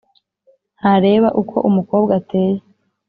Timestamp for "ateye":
2.19-2.61